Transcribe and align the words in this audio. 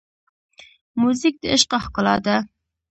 موزیک 0.99 1.35
د 1.41 1.43
عشقه 1.55 1.77
ښکلا 1.83 2.15
ده. 2.25 2.37